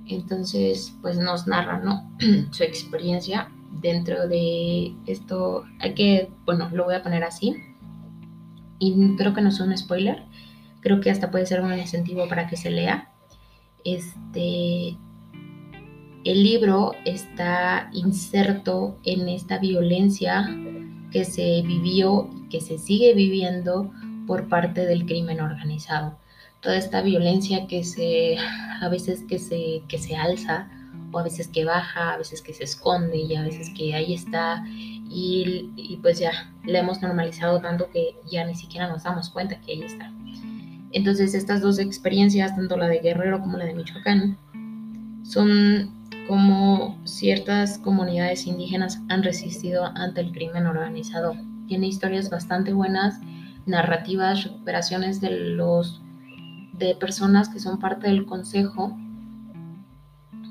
Entonces, 0.05 0.95
pues 1.01 1.17
nos 1.17 1.47
narra 1.47 1.79
¿no? 1.79 2.09
su 2.51 2.63
experiencia 2.63 3.49
dentro 3.81 4.27
de 4.27 4.93
esto. 5.05 5.63
Hay 5.79 5.93
que, 5.93 6.31
bueno, 6.45 6.69
lo 6.71 6.85
voy 6.85 6.95
a 6.95 7.03
poner 7.03 7.23
así. 7.23 7.55
Y 8.79 9.15
creo 9.15 9.33
que 9.33 9.41
no 9.41 9.49
es 9.49 9.59
un 9.59 9.77
spoiler 9.77 10.23
creo 10.83 10.99
que 10.99 11.09
hasta 11.09 11.31
puede 11.31 11.45
ser 11.45 11.61
un 11.61 11.73
incentivo 11.73 12.27
para 12.27 12.47
que 12.47 12.57
se 12.57 12.69
lea. 12.69 13.09
Este, 13.85 14.97
el 16.25 16.43
libro 16.43 16.91
está 17.05 17.89
inserto 17.93 18.99
en 19.03 19.29
esta 19.29 19.57
violencia 19.57 20.45
que 21.11 21.25
se 21.25 21.63
vivió 21.65 22.29
que 22.53 22.61
se 22.61 22.77
sigue 22.77 23.15
viviendo 23.15 23.91
por 24.27 24.47
parte 24.47 24.85
del 24.85 25.07
crimen 25.07 25.41
organizado. 25.41 26.19
Toda 26.61 26.77
esta 26.77 27.01
violencia 27.01 27.65
que 27.65 27.83
se, 27.83 28.37
a 28.79 28.87
veces 28.89 29.23
que 29.27 29.39
se, 29.39 29.81
que 29.87 29.97
se 29.97 30.15
alza, 30.15 30.69
o 31.11 31.17
a 31.17 31.23
veces 31.23 31.47
que 31.47 31.65
baja, 31.65 32.13
a 32.13 32.17
veces 32.17 32.43
que 32.43 32.53
se 32.53 32.63
esconde 32.63 33.17
y 33.17 33.35
a 33.35 33.41
veces 33.41 33.71
que 33.75 33.95
ahí 33.95 34.13
está 34.13 34.63
y, 34.67 35.71
y 35.75 35.97
pues 36.03 36.19
ya 36.19 36.53
la 36.63 36.79
hemos 36.79 37.01
normalizado 37.01 37.59
tanto 37.59 37.89
que 37.91 38.15
ya 38.29 38.45
ni 38.45 38.53
siquiera 38.53 38.87
nos 38.87 39.01
damos 39.01 39.31
cuenta 39.31 39.59
que 39.59 39.71
ahí 39.71 39.81
está. 39.81 40.13
Entonces 40.91 41.33
estas 41.33 41.61
dos 41.61 41.79
experiencias, 41.79 42.55
tanto 42.55 42.77
la 42.77 42.87
de 42.87 42.99
Guerrero 42.99 43.39
como 43.39 43.57
la 43.57 43.65
de 43.65 43.73
Michoacán, 43.73 44.37
son 45.23 45.91
como 46.27 46.99
ciertas 47.03 47.79
comunidades 47.79 48.45
indígenas 48.45 49.01
han 49.09 49.23
resistido 49.23 49.85
ante 49.95 50.21
el 50.21 50.31
crimen 50.31 50.67
organizado. 50.67 51.35
Tiene 51.73 51.87
historias 51.87 52.29
bastante 52.29 52.71
buenas, 52.71 53.19
narrativas, 53.65 54.43
recuperaciones 54.43 55.21
de 55.21 55.31
los 55.31 56.03
de 56.73 56.93
personas 56.93 57.49
que 57.49 57.59
son 57.59 57.79
parte 57.79 58.09
del 58.09 58.27
consejo 58.27 58.95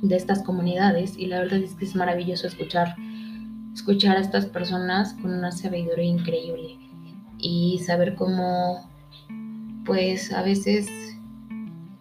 de 0.03 0.17
estas 0.17 0.43
comunidades 0.43 1.17
y 1.17 1.27
la 1.27 1.39
verdad 1.39 1.61
es 1.61 1.77
que 1.77 1.85
es 1.85 1.95
maravilloso 1.95 2.49
escuchar 2.49 2.97
escuchar 3.73 4.17
a 4.17 4.21
estas 4.21 4.47
personas 4.47 5.15
con 5.15 5.33
una 5.33 5.53
sabiduría 5.53 6.07
increíble 6.07 6.77
y 7.39 7.79
saber 7.87 8.17
cómo 8.17 8.91
pues 9.85 10.33
a 10.33 10.43
veces 10.43 10.89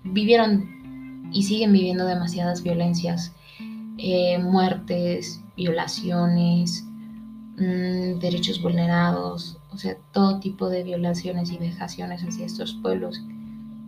vivieron 0.04 1.30
y 1.32 1.44
siguen 1.44 1.74
viviendo 1.74 2.08
demasiadas 2.08 2.63
violencias, 2.63 3.32
eh, 4.00 4.40
muertes, 4.40 5.44
violaciones, 5.56 6.88
mm, 7.58 8.20
derechos 8.20 8.62
vulnerados, 8.62 9.58
o 9.72 9.77
sea, 9.77 9.98
todo 10.12 10.39
tipo 10.39 10.70
de 10.70 10.84
violaciones 10.84 11.51
y 11.51 11.58
vejaciones 11.58 12.24
hacia 12.24 12.46
estos 12.46 12.74
pueblos. 12.81 13.22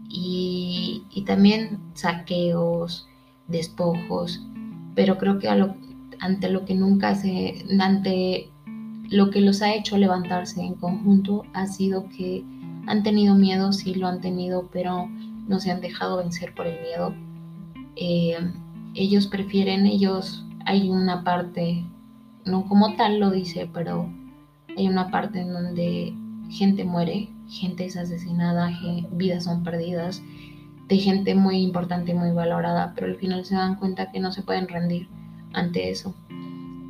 Y, 0.10 1.04
también 1.26 1.80
saqueos, 1.94 3.08
despojos, 3.48 4.42
pero 4.96 5.18
creo 5.18 5.40
que 5.40 5.48
ante 6.20 6.50
lo 6.50 6.66
que 6.66 6.76
nunca 6.76 7.16
se, 7.16 7.66
ante 7.80 8.52
lo 9.10 9.30
que 9.30 9.42
los 9.42 9.62
ha 9.62 9.74
hecho 9.74 9.98
levantarse 9.98 10.62
en 10.62 10.76
conjunto 10.76 11.44
ha 11.54 11.68
sido 11.68 12.08
que 12.10 12.44
han 12.88 13.04
tenido 13.04 13.36
miedo, 13.36 13.72
sí 13.72 13.96
lo 13.96 14.08
han 14.08 14.22
tenido, 14.22 14.70
pero 14.72 15.08
no 15.48 15.60
se 15.60 15.72
han 15.72 15.82
dejado 15.82 16.18
vencer 16.18 16.54
por 16.54 16.68
el 16.68 16.82
miedo. 16.82 17.16
Eh, 17.96 18.38
ellos 18.96 19.28
prefieren, 19.28 19.86
ellos, 19.86 20.46
hay 20.66 20.90
una 20.90 21.24
parte, 21.24 21.86
no 22.46 22.66
como 22.66 22.96
tal 22.96 23.20
lo 23.20 23.32
dice, 23.32 23.70
pero 23.74 24.10
hay 24.78 24.88
una 24.88 25.12
parte 25.12 25.42
en 25.42 25.54
donde 25.54 26.14
gente 26.50 26.84
muere, 26.84 27.30
gente 27.50 27.86
es 27.86 27.98
asesinada, 27.98 28.72
vidas 29.12 29.46
son 29.46 29.64
perdidas, 29.64 30.22
de 30.88 30.98
gente 30.98 31.36
muy 31.36 31.58
importante, 31.58 32.14
muy 32.14 32.32
valorada, 32.32 32.94
pero 32.96 33.08
al 33.08 33.16
final 33.16 33.46
se 33.46 33.56
dan 33.56 33.76
cuenta 33.76 34.12
que 34.12 34.20
no 34.20 34.32
se 34.32 34.42
pueden 34.42 34.68
rendir 34.68 35.08
ante 35.54 35.90
eso 35.90 36.14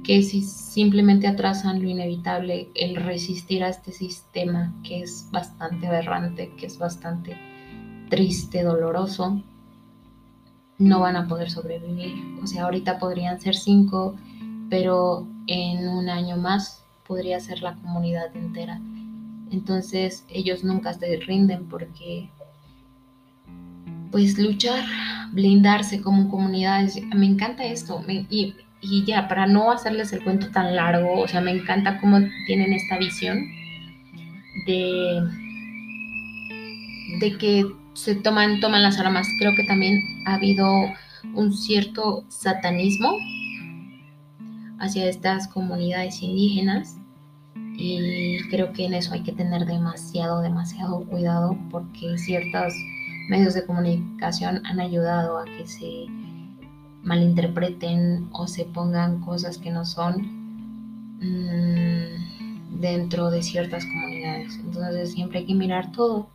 que 0.04 0.22
si 0.22 0.42
simplemente 0.42 1.28
atrasan 1.28 1.82
lo 1.82 1.90
inevitable, 1.90 2.70
el 2.76 2.98
resistir 2.98 3.64
a 3.64 3.70
este 3.70 3.92
sistema 3.92 4.74
que 4.84 5.02
es 5.02 5.30
bastante 5.32 5.88
aberrante, 5.88 6.52
que 6.58 6.66
es 6.66 6.78
bastante 6.78 7.38
triste, 8.10 8.64
doloroso, 8.64 9.42
no 10.78 11.00
van 11.00 11.16
a 11.16 11.28
poder 11.28 11.50
sobrevivir. 11.50 12.14
O 12.44 12.48
sea, 12.48 12.66
ahorita 12.66 13.00
podrían 13.00 13.40
ser 13.40 13.56
cinco, 13.56 14.16
pero 14.70 15.26
en 15.48 15.88
un 15.88 16.10
año 16.10 16.38
más 16.38 16.84
podría 17.08 17.40
ser 17.40 17.62
la 17.62 17.76
comunidad 17.76 18.36
entera. 18.36 18.80
Entonces 19.52 20.26
ellos 20.30 20.64
nunca 20.64 20.94
se 20.94 21.18
rinden 21.18 21.68
porque 21.68 22.30
pues 24.12 24.38
luchar, 24.38 24.84
blindarse 25.32 26.02
como 26.02 26.30
comunidad, 26.30 26.88
me 27.16 27.26
encanta 27.26 27.66
esto, 27.66 28.04
y 28.30 28.54
y 28.84 29.06
ya, 29.06 29.30
para 29.30 29.48
no 29.48 29.72
hacerles 29.72 30.12
el 30.12 30.24
cuento 30.24 30.50
tan 30.50 30.76
largo, 30.76 31.22
o 31.22 31.28
sea, 31.28 31.40
me 31.40 31.52
encanta 31.52 32.00
cómo 32.02 32.20
tienen 32.46 32.74
esta 32.74 32.98
visión 32.98 33.50
de, 34.68 35.22
de 37.22 37.38
que 37.38 37.66
se 37.94 38.16
toman, 38.16 38.60
toman 38.60 38.84
las 38.84 39.00
armas. 39.00 39.26
Creo 39.40 39.56
que 39.56 39.64
también 39.64 40.04
ha 40.26 40.36
habido 40.36 40.68
un 41.34 41.54
cierto 41.54 42.26
satanismo 42.28 43.18
hacia 44.84 45.08
estas 45.08 45.48
comunidades 45.48 46.22
indígenas 46.22 46.98
y 47.76 48.38
creo 48.50 48.74
que 48.74 48.86
en 48.86 48.94
eso 48.94 49.14
hay 49.14 49.24
que 49.24 49.32
tener 49.32 49.66
demasiado, 49.66 50.42
demasiado 50.42 51.06
cuidado 51.06 51.58
porque 51.72 52.18
ciertos 52.18 52.74
medios 53.30 53.54
de 53.54 53.66
comunicación 53.66 54.62
han 54.66 54.80
ayudado 54.82 55.38
a 55.38 55.46
que 55.46 55.66
se 55.66 56.08
malinterpreten 57.02 58.28
o 58.32 58.48
se 58.48 58.66
pongan 58.66 59.22
cosas 59.22 59.58
que 59.58 59.72
no 59.72 59.86
son 59.86 60.22
mm, 61.22 62.80
dentro 62.82 63.32
de 63.32 63.42
ciertas 63.42 63.86
comunidades. 63.86 64.60
Entonces 64.64 65.14
siempre 65.14 65.40
hay 65.40 65.46
que 65.46 65.56
mirar 65.56 65.92
todo 65.94 66.28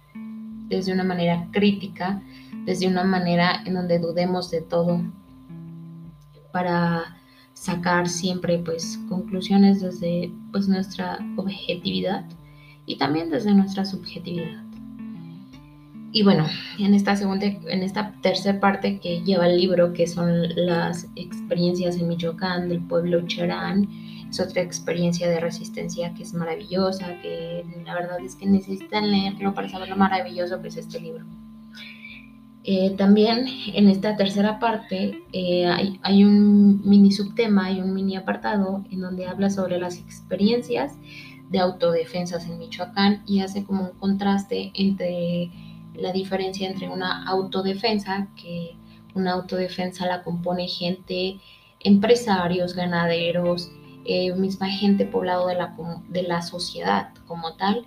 desde 0.69 0.93
una 0.93 1.05
manera 1.05 1.47
crítica, 1.51 2.23
desde 2.65 2.89
una 2.89 3.05
manera 3.05 3.63
en 3.67 3.75
donde 3.75 3.99
dudemos 3.99 4.51
de 4.51 4.63
todo 4.63 5.03
para 6.51 7.18
sacar 7.59 8.09
siempre 8.09 8.59
pues 8.59 8.99
conclusiones 9.09 9.81
desde 9.81 10.31
pues 10.53 10.69
nuestra 10.69 11.19
objetividad 11.37 12.25
y 12.87 12.97
también 12.97 13.31
desde 13.31 13.53
nuestra 13.53 13.85
subjetividad. 13.85 14.63
Y 16.13 16.23
bueno, 16.23 16.47
en 16.79 16.95
esta 16.95 17.17
segunda, 17.17 17.47
en 17.47 17.83
esta 17.83 18.15
tercera 18.23 18.61
parte 18.61 18.99
que 18.99 19.23
lleva 19.23 19.47
el 19.47 19.59
libro, 19.59 19.93
que 19.93 20.07
son 20.07 20.45
las 20.55 21.07
experiencias 21.17 21.97
en 21.97 22.09
Michoacán 22.09 22.69
del 22.69 22.81
pueblo 22.81 23.27
Cherán, 23.27 23.89
es 24.31 24.41
otra 24.41 24.63
experiencia 24.63 25.29
de 25.29 25.41
resistencia 25.41 26.15
que 26.15 26.23
es 26.23 26.33
maravillosa, 26.33 27.21
que 27.21 27.65
la 27.85 27.95
verdad 27.95 28.21
es 28.21 28.37
que 28.37 28.47
necesitan 28.47 29.11
leerlo 29.11 29.53
para 29.53 29.69
saber 29.69 29.89
lo 29.89 29.97
maravilloso 29.97 30.63
que 30.63 30.69
es 30.69 30.77
este 30.77 31.01
libro. 31.01 31.25
Eh, 32.65 32.95
también 32.99 33.47
en 33.75 33.89
esta 33.89 34.17
tercera 34.17 34.59
parte 34.59 35.23
eh, 35.33 35.67
hay, 35.67 35.99
hay, 36.03 36.25
un 36.25 36.83
mini 36.85 37.13
subtema, 37.13 37.67
hay 37.67 37.81
un 37.81 37.95
mini 37.95 38.17
apartado 38.17 38.85
en 38.91 39.01
donde 39.01 39.27
habla 39.27 39.49
sobre 39.49 39.79
las 39.79 39.99
experiencias 39.99 40.95
de 41.51 41.61
autodefensas 41.61 42.47
en 42.47 42.59
Michoacán 42.59 43.23
y 43.27 43.41
hace 43.41 43.65
como 43.65 43.85
un 43.85 43.99
contraste 43.99 44.71
entre 44.75 45.51
la 45.95 46.13
diferencia 46.13 46.69
entre 46.69 46.89
una 46.89 47.27
autodefensa, 47.27 48.29
que 48.37 48.77
una 49.15 49.33
autodefensa 49.33 50.07
la 50.07 50.23
compone 50.23 50.69
gente, 50.69 51.39
empresarios, 51.81 52.75
ganaderos, 52.75 53.71
eh, 54.05 54.33
misma 54.35 54.69
gente 54.69 55.05
poblado 55.05 55.49
de 55.49 55.55
la, 55.55 55.77
de 56.09 56.23
la 56.23 56.43
sociedad 56.43 57.11
como 57.27 57.55
tal, 57.55 57.85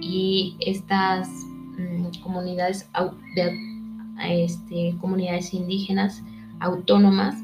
y 0.00 0.56
estas 0.60 1.28
mm, 1.28 2.20
comunidades, 2.22 2.90
de, 3.34 3.71
este, 4.20 4.96
comunidades 5.00 5.52
indígenas 5.54 6.22
autónomas 6.60 7.36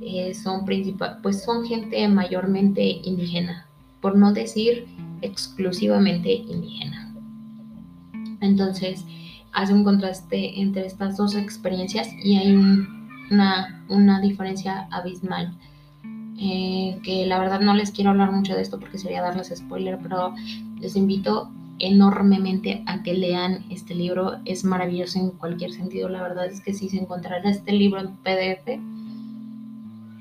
eh, 0.00 0.34
son 0.34 0.64
principal, 0.64 1.18
pues 1.22 1.42
son 1.42 1.66
gente 1.66 2.06
mayormente 2.08 2.82
indígena, 2.82 3.66
por 4.00 4.16
no 4.16 4.32
decir 4.32 4.86
exclusivamente 5.22 6.32
indígena. 6.32 7.14
Entonces, 8.40 9.04
hace 9.52 9.72
un 9.72 9.84
contraste 9.84 10.60
entre 10.60 10.86
estas 10.86 11.16
dos 11.16 11.34
experiencias 11.34 12.08
y 12.22 12.36
hay 12.36 12.54
una, 13.30 13.84
una, 13.88 14.20
diferencia 14.20 14.86
abismal. 14.90 15.56
Eh, 16.38 16.98
que 17.02 17.24
la 17.24 17.38
verdad 17.38 17.60
no 17.60 17.72
les 17.72 17.90
quiero 17.90 18.10
hablar 18.10 18.30
mucho 18.30 18.54
de 18.54 18.60
esto 18.60 18.78
porque 18.78 18.98
sería 18.98 19.22
darles 19.22 19.50
spoiler, 19.56 19.98
pero 20.02 20.34
les 20.78 20.94
invito 20.94 21.50
enormemente 21.78 22.82
a 22.86 23.02
que 23.02 23.14
lean 23.14 23.64
este 23.70 23.94
libro. 23.94 24.38
Es 24.44 24.64
maravilloso 24.64 25.18
en 25.18 25.30
cualquier 25.30 25.72
sentido. 25.72 26.08
La 26.08 26.22
verdad 26.22 26.46
es 26.46 26.60
que 26.60 26.72
si 26.72 26.88
se 26.88 26.98
encontrara 26.98 27.48
este 27.50 27.72
libro 27.72 28.00
en 28.00 28.16
PDF, 28.16 28.80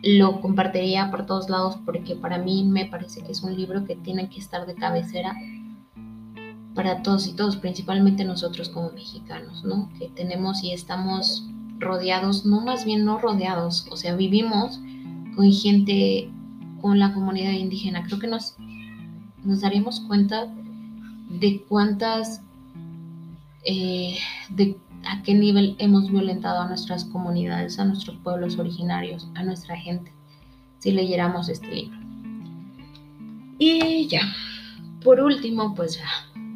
lo 0.03 0.39
compartiría 0.41 1.09
por 1.09 1.25
todos 1.25 1.49
lados 1.49 1.77
porque 1.83 2.15
para 2.15 2.37
mí 2.37 2.63
me 2.63 2.85
parece 2.85 3.21
que 3.21 3.31
es 3.31 3.41
un 3.41 3.55
libro 3.55 3.85
que 3.85 3.95
tiene 3.95 4.29
que 4.29 4.39
estar 4.39 4.67
de 4.67 4.75
cabecera 4.75 5.35
para 6.75 7.01
todos 7.01 7.25
y 7.27 7.33
todos, 7.33 7.55
principalmente 7.55 8.25
nosotros 8.25 8.69
como 8.69 8.91
mexicanos, 8.91 9.63
¿no? 9.63 9.89
Que 9.97 10.09
tenemos 10.09 10.63
y 10.63 10.73
estamos 10.73 11.47
rodeados, 11.79 12.45
no 12.45 12.61
más 12.61 12.85
bien 12.85 13.05
no 13.05 13.17
rodeados, 13.17 13.87
o 13.89 13.97
sea, 13.97 14.15
vivimos 14.15 14.79
con 15.35 15.51
gente, 15.51 16.29
con 16.81 16.99
la 16.99 17.13
comunidad 17.13 17.51
indígena. 17.51 18.03
Creo 18.03 18.19
que 18.19 18.27
nos, 18.27 18.55
nos 19.43 19.61
daríamos 19.61 20.01
cuenta 20.01 20.53
de 21.29 21.61
cuántas, 21.67 22.41
eh, 23.65 24.17
de 24.49 24.77
a 25.07 25.21
qué 25.21 25.33
nivel 25.33 25.75
hemos 25.79 26.09
violentado 26.09 26.61
a 26.61 26.67
nuestras 26.67 27.05
comunidades, 27.05 27.79
a 27.79 27.85
nuestros 27.85 28.17
pueblos 28.17 28.57
originarios, 28.57 29.27
a 29.35 29.43
nuestra 29.43 29.75
gente, 29.77 30.11
si 30.79 30.91
leyéramos 30.91 31.49
este 31.49 31.67
libro. 31.67 31.97
Y 33.57 34.07
ya, 34.07 34.21
por 35.03 35.19
último, 35.19 35.75
pues 35.75 35.97
ya, 35.97 36.07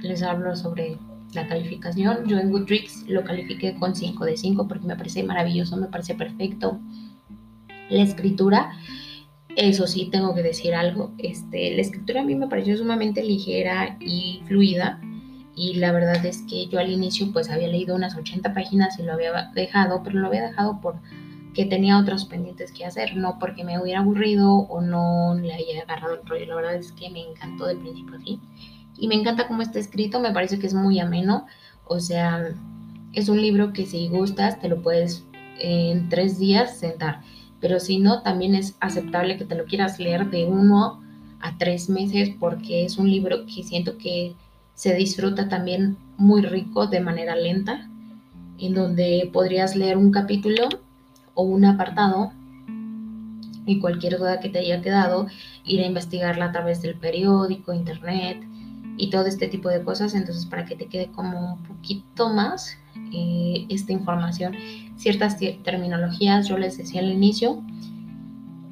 les 0.01 0.23
hablo 0.23 0.55
sobre 0.55 0.97
la 1.33 1.47
calificación. 1.47 2.27
Yo 2.27 2.39
en 2.39 2.51
Goodreads 2.51 3.05
lo 3.07 3.23
califiqué 3.23 3.75
con 3.75 3.95
5 3.95 4.25
de 4.25 4.37
5 4.37 4.67
porque 4.67 4.87
me 4.87 4.95
parece 4.95 5.23
maravilloso, 5.23 5.77
me 5.77 5.87
parece 5.87 6.15
perfecto. 6.15 6.79
La 7.89 8.03
escritura, 8.03 8.71
eso 9.59 9.87
sí, 9.87 10.09
tengo 10.11 10.33
que 10.33 10.43
decir 10.43 10.73
algo. 10.73 11.11
Este, 11.17 11.75
la 11.75 11.81
escritura 11.81 12.21
a 12.21 12.25
mí 12.25 12.35
me 12.35 12.47
pareció 12.47 12.77
sumamente 12.77 13.23
ligera 13.23 13.97
y 13.99 14.41
fluida. 14.47 15.01
Y 15.55 15.75
la 15.75 15.91
verdad 15.91 16.25
es 16.25 16.43
que 16.49 16.67
yo 16.67 16.79
al 16.79 16.89
inicio 16.89 17.31
pues 17.33 17.49
había 17.49 17.67
leído 17.67 17.95
unas 17.95 18.15
80 18.15 18.53
páginas 18.53 18.97
y 18.97 19.03
lo 19.03 19.13
había 19.13 19.51
dejado, 19.53 20.01
pero 20.03 20.19
lo 20.19 20.27
había 20.27 20.47
dejado 20.47 20.79
por 20.81 20.95
que 21.53 21.65
tenía 21.65 21.97
otros 21.97 22.25
pendientes 22.25 22.71
que 22.71 22.85
hacer, 22.85 23.17
no 23.17 23.37
porque 23.39 23.63
me 23.63 23.79
hubiera 23.79 23.99
aburrido 23.99 24.53
o 24.53 24.81
no 24.81 25.35
le 25.35 25.53
haya 25.53 25.81
agarrado 25.81 26.13
el 26.15 26.25
rollo. 26.25 26.45
La 26.45 26.55
verdad 26.55 26.75
es 26.75 26.91
que 26.93 27.09
me 27.09 27.21
encantó 27.21 27.65
de 27.65 27.75
principio 27.75 28.15
a 28.15 28.19
fin 28.19 28.39
y 28.99 29.07
me 29.07 29.15
encanta 29.15 29.47
cómo 29.47 29.61
está 29.61 29.79
escrito, 29.79 30.19
me 30.19 30.31
parece 30.31 30.59
que 30.59 30.67
es 30.67 30.73
muy 30.73 30.99
ameno, 30.99 31.45
o 31.85 31.99
sea, 31.99 32.49
es 33.13 33.29
un 33.29 33.41
libro 33.41 33.73
que 33.73 33.85
si 33.85 34.09
gustas 34.09 34.59
te 34.59 34.69
lo 34.69 34.81
puedes 34.81 35.25
en 35.59 36.09
tres 36.09 36.37
días 36.37 36.77
sentar, 36.77 37.21
pero 37.61 37.79
si 37.79 37.99
no, 37.99 38.21
también 38.21 38.55
es 38.55 38.75
aceptable 38.79 39.37
que 39.37 39.45
te 39.45 39.55
lo 39.55 39.65
quieras 39.65 39.99
leer 39.99 40.29
de 40.29 40.45
uno 40.45 41.01
a 41.41 41.57
tres 41.57 41.89
meses 41.89 42.31
porque 42.39 42.85
es 42.85 42.97
un 42.97 43.09
libro 43.09 43.45
que 43.45 43.63
siento 43.63 43.97
que 43.97 44.35
se 44.75 44.95
disfruta 44.95 45.49
también 45.49 45.97
muy 46.17 46.41
rico 46.41 46.87
de 46.87 47.01
manera 47.01 47.35
lenta, 47.35 47.89
en 48.57 48.73
donde 48.73 49.29
podrías 49.31 49.75
leer 49.75 49.97
un 49.97 50.11
capítulo 50.11 50.69
o 51.33 51.43
un 51.43 51.65
apartado 51.65 52.31
y 53.65 53.79
cualquier 53.79 54.17
duda 54.17 54.39
que 54.39 54.49
te 54.49 54.59
haya 54.59 54.81
quedado, 54.81 55.27
ir 55.63 55.81
a 55.81 55.85
investigarla 55.85 56.45
a 56.45 56.51
través 56.51 56.81
del 56.81 56.95
periódico, 56.95 57.73
internet, 57.73 58.41
y 58.99 59.09
todo 59.09 59.25
este 59.25 59.47
tipo 59.47 59.69
de 59.69 59.83
cosas. 59.83 60.13
Entonces, 60.13 60.45
para 60.45 60.65
que 60.65 60.75
te 60.75 60.87
quede 60.87 61.07
como 61.07 61.53
un 61.53 61.63
poquito 61.63 62.29
más 62.29 62.77
eh, 63.13 63.65
esta 63.69 63.93
información, 63.93 64.53
ciertas 64.97 65.37
terminologías, 65.63 66.47
yo 66.47 66.57
les 66.57 66.77
decía 66.77 67.01
al 67.01 67.09
inicio, 67.09 67.63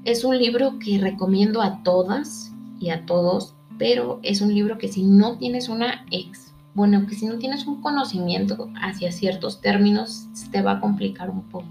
es 0.03 0.23
un 0.23 0.37
libro 0.37 0.77
que 0.79 0.99
recomiendo 0.99 1.61
a 1.61 1.81
todas 1.83 2.51
y 2.79 2.89
a 2.89 3.05
todos, 3.05 3.55
pero 3.77 4.19
es 4.21 4.41
un 4.41 4.53
libro 4.53 4.77
que 4.77 4.89
si 4.89 5.03
no 5.03 5.37
tienes 5.37 5.69
una 5.69 6.05
ex, 6.11 6.53
bueno, 6.73 7.07
que 7.07 7.15
si 7.15 7.25
no 7.25 7.37
tienes 7.37 7.65
un 7.65 7.81
conocimiento 7.81 8.69
hacia 8.81 9.11
ciertos 9.11 9.61
términos, 9.61 10.27
te 10.51 10.61
va 10.61 10.73
a 10.73 10.79
complicar 10.79 11.29
un 11.29 11.41
poco. 11.43 11.67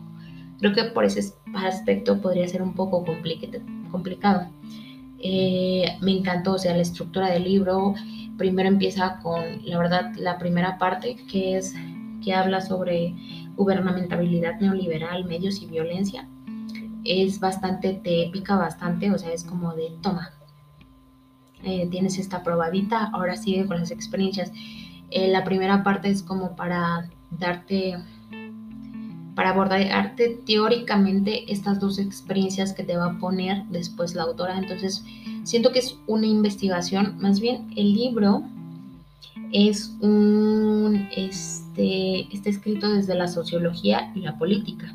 Creo 0.58 0.72
que 0.72 0.84
por 0.84 1.04
ese 1.04 1.32
aspecto 1.54 2.20
podría 2.20 2.48
ser 2.48 2.62
un 2.62 2.74
poco 2.74 3.04
complicado. 3.90 4.48
Eh, 5.18 5.96
me 6.00 6.12
encantó, 6.12 6.54
o 6.54 6.58
sea, 6.58 6.74
la 6.74 6.82
estructura 6.82 7.30
del 7.30 7.44
libro, 7.44 7.94
primero 8.36 8.68
empieza 8.68 9.18
con, 9.22 9.64
la 9.64 9.78
verdad, 9.78 10.12
la 10.16 10.38
primera 10.38 10.78
parte, 10.78 11.16
que 11.30 11.56
es 11.56 11.74
que 12.22 12.34
habla 12.34 12.60
sobre 12.60 13.14
gubernamentabilidad 13.56 14.60
neoliberal, 14.60 15.24
medios 15.24 15.62
y 15.62 15.66
violencia. 15.66 16.28
Es 17.04 17.40
bastante, 17.40 17.94
te 17.94 18.28
pica 18.32 18.56
bastante, 18.56 19.10
o 19.10 19.18
sea, 19.18 19.32
es 19.32 19.44
como 19.44 19.74
de, 19.74 19.92
toma, 20.02 20.32
eh, 21.62 21.88
tienes 21.90 22.18
esta 22.18 22.42
probadita, 22.42 23.10
ahora 23.12 23.36
sigue 23.36 23.66
con 23.66 23.78
las 23.78 23.90
experiencias. 23.90 24.52
Eh, 25.10 25.28
la 25.28 25.44
primera 25.44 25.82
parte 25.82 26.10
es 26.10 26.22
como 26.22 26.56
para 26.56 27.08
darte, 27.30 27.96
para 29.36 29.50
abordarte 29.50 30.40
teóricamente 30.44 31.52
estas 31.52 31.78
dos 31.78 32.00
experiencias 32.00 32.72
que 32.72 32.82
te 32.82 32.96
va 32.96 33.06
a 33.06 33.18
poner 33.18 33.64
después 33.66 34.16
la 34.16 34.24
autora. 34.24 34.58
Entonces, 34.58 35.04
Siento 35.46 35.70
que 35.70 35.78
es 35.78 35.96
una 36.08 36.26
investigación, 36.26 37.18
más 37.20 37.38
bien 37.38 37.70
el 37.76 37.94
libro 37.94 38.42
es 39.52 39.94
un, 40.00 41.08
este, 41.16 42.26
está 42.34 42.50
escrito 42.50 42.92
desde 42.92 43.14
la 43.14 43.28
sociología 43.28 44.10
y 44.16 44.22
la 44.22 44.36
política. 44.38 44.92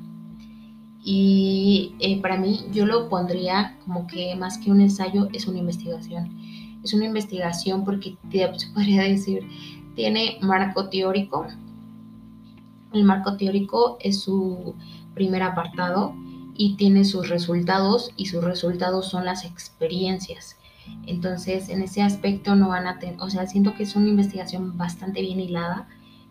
Y 1.06 1.96
eh, 2.00 2.20
para 2.22 2.36
mí 2.36 2.66
yo 2.74 2.86
lo 2.86 3.08
pondría 3.08 3.78
como 3.86 4.08
que 4.08 4.36
más 4.36 4.58
que 4.58 4.72
un 4.72 4.82
ensayo 4.82 5.30
es 5.32 5.48
una 5.48 5.60
investigación. 5.60 6.38
Es 6.84 6.94
una 6.94 7.06
investigación 7.06 7.86
porque 7.86 8.18
se 8.30 8.68
podría 8.74 9.04
decir, 9.04 9.48
tiene 9.96 10.38
marco 10.42 10.90
teórico, 10.90 11.48
El 12.94 13.04
marco 13.04 13.38
teórico 13.38 13.98
es 14.02 14.20
su 14.20 14.76
primer 15.14 15.44
apartado 15.44 16.14
y 16.56 16.76
tiene 16.76 17.06
sus 17.06 17.30
resultados 17.30 18.12
y 18.18 18.26
sus 18.26 18.44
resultados 18.44 19.10
son 19.10 19.26
las 19.26 19.46
experiencias. 19.46 20.58
Entonces, 21.06 21.70
en 21.70 21.82
ese 21.82 22.02
aspecto 22.02 22.56
no 22.56 22.70
van 22.70 22.88
a 22.88 23.00
tener, 23.00 23.22
o 23.22 23.30
sea, 23.30 23.48
siento 23.48 23.74
que 23.76 23.84
es 23.84 23.96
una 23.96 24.10
investigación 24.10 24.78
bastante 24.78 25.22
bien 25.22 25.40
hilada 25.40 25.88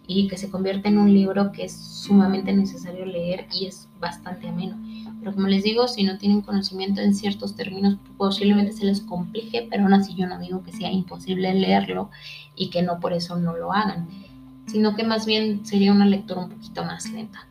y 0.06 0.26
que 0.28 0.36
se 0.36 0.50
convierte 0.50 0.88
en 0.88 0.98
un 0.98 1.14
libro 1.14 1.52
que 1.52 1.64
es 1.64 1.72
sumamente 1.72 2.52
necesario 2.52 3.06
leer 3.06 3.46
y 3.52 3.66
es 3.66 3.88
bastante 4.00 4.48
ameno. 4.48 4.76
Pero 5.20 5.34
como 5.34 5.46
les 5.46 5.62
digo, 5.62 5.86
si 5.86 6.02
no 6.02 6.18
tienen 6.18 6.40
conocimiento 6.40 7.00
en 7.00 7.14
ciertos 7.14 7.54
términos, 7.54 7.96
posiblemente 8.16 8.72
se 8.72 8.86
les 8.86 9.02
complique, 9.02 9.68
pero 9.70 9.84
aún 9.84 9.94
así 9.94 10.14
yo 10.14 10.26
no 10.26 10.38
digo 10.38 10.62
que 10.64 10.72
sea 10.72 10.90
imposible 10.90 11.54
leerlo 11.54 12.10
y 12.56 12.70
que 12.70 12.82
no 12.82 12.98
por 12.98 13.12
eso 13.12 13.38
no 13.38 13.56
lo 13.56 13.72
hagan, 13.72 14.08
sino 14.70 14.94
que 14.94 15.04
más 15.04 15.26
bien 15.26 15.64
sería 15.66 15.92
una 15.92 16.06
lectura 16.06 16.42
un 16.42 16.50
poquito 16.50 16.84
más 16.84 17.10
lenta. 17.10 17.46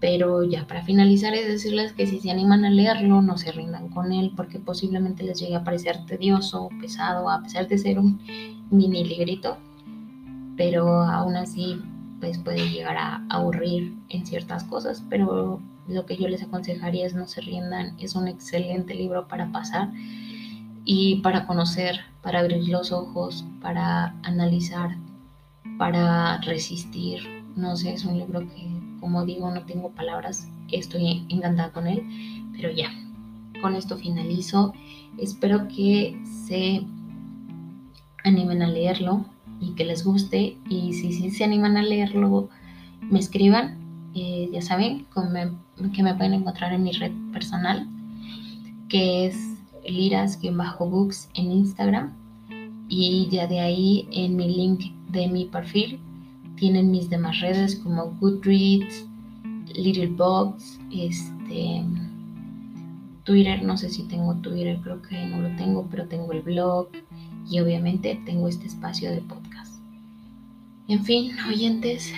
Pero 0.00 0.44
ya 0.44 0.66
para 0.66 0.84
finalizar 0.84 1.34
es 1.34 1.46
decirles 1.46 1.92
que 1.92 2.06
si 2.06 2.20
se 2.20 2.30
animan 2.30 2.64
a 2.64 2.70
leerlo, 2.70 3.22
no 3.22 3.38
se 3.38 3.50
rindan 3.50 3.88
con 3.88 4.12
él 4.12 4.32
porque 4.36 4.58
posiblemente 4.58 5.24
les 5.24 5.40
llegue 5.40 5.56
a 5.56 5.64
parecer 5.64 6.04
tedioso 6.06 6.68
pesado 6.80 7.30
a 7.30 7.42
pesar 7.42 7.66
de 7.66 7.78
ser 7.78 7.98
un 7.98 8.20
mini 8.70 9.04
librito, 9.04 9.56
pero 10.56 11.02
aún 11.02 11.36
así 11.36 11.80
pues 12.20 12.38
puede 12.38 12.68
llegar 12.68 12.96
a 12.96 13.24
aburrir 13.28 13.94
en 14.08 14.26
ciertas 14.26 14.64
cosas, 14.64 15.02
pero 15.08 15.60
lo 15.88 16.06
que 16.06 16.16
yo 16.16 16.28
les 16.28 16.42
aconsejaría 16.42 17.06
es 17.06 17.14
no 17.14 17.26
se 17.26 17.40
rindan, 17.40 17.94
es 17.98 18.14
un 18.14 18.28
excelente 18.28 18.94
libro 18.94 19.28
para 19.28 19.50
pasar 19.52 19.90
y 20.84 21.16
para 21.16 21.46
conocer, 21.46 22.00
para 22.22 22.40
abrir 22.40 22.68
los 22.68 22.92
ojos, 22.92 23.44
para 23.60 24.14
analizar, 24.22 24.96
para 25.78 26.38
resistir. 26.42 27.20
No 27.56 27.76
sé, 27.76 27.94
es 27.94 28.04
un 28.04 28.18
libro 28.18 28.40
que 28.40 28.76
como 29.06 29.24
digo, 29.24 29.50
no 29.52 29.62
tengo 29.62 29.90
palabras, 29.90 30.48
estoy 30.72 31.24
encantada 31.28 31.70
con 31.70 31.86
él, 31.86 32.02
pero 32.52 32.72
ya, 32.72 32.90
con 33.60 33.76
esto 33.76 33.96
finalizo. 33.96 34.72
Espero 35.16 35.68
que 35.68 36.20
se 36.44 36.82
animen 38.24 38.62
a 38.62 38.66
leerlo 38.66 39.24
y 39.60 39.74
que 39.76 39.84
les 39.84 40.04
guste. 40.04 40.56
Y 40.68 40.92
si 40.92 41.12
sí 41.12 41.30
se 41.30 41.44
animan 41.44 41.76
a 41.76 41.82
leerlo, 41.82 42.48
me 43.00 43.20
escriban. 43.20 43.78
Eh, 44.14 44.48
ya 44.52 44.60
saben 44.60 45.06
que 45.92 46.02
me 46.02 46.14
pueden 46.14 46.34
encontrar 46.34 46.72
en 46.72 46.82
mi 46.82 46.90
red 46.90 47.12
personal, 47.32 47.86
que 48.88 49.26
es 49.26 49.36
liras-books 49.88 51.28
en 51.34 51.52
Instagram. 51.52 52.12
Y 52.88 53.28
ya 53.30 53.46
de 53.46 53.60
ahí 53.60 54.08
en 54.10 54.34
mi 54.34 54.48
link 54.48 54.95
de 55.16 55.28
mi 55.28 55.46
perfil 55.46 55.98
tienen 56.56 56.90
mis 56.90 57.10
demás 57.10 57.40
redes 57.40 57.76
como 57.76 58.12
Goodreads, 58.20 59.06
Littlebox, 59.74 60.78
este, 60.90 61.84
Twitter, 63.24 63.62
no 63.62 63.76
sé 63.76 63.90
si 63.90 64.04
tengo 64.04 64.34
Twitter, 64.36 64.78
creo 64.82 65.02
que 65.02 65.26
no 65.26 65.40
lo 65.40 65.54
tengo, 65.56 65.86
pero 65.90 66.06
tengo 66.06 66.32
el 66.32 66.42
blog 66.42 66.88
y 67.50 67.60
obviamente 67.60 68.20
tengo 68.24 68.48
este 68.48 68.66
espacio 68.66 69.10
de 69.10 69.20
podcast. 69.20 69.74
En 70.88 71.04
fin, 71.04 71.32
oyentes, 71.48 72.12